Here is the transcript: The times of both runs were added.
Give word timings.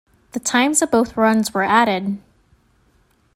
The 0.31 0.39
times 0.39 0.81
of 0.81 0.89
both 0.89 1.15
runs 1.15 1.53
were 1.53 1.61
added. 1.61 2.17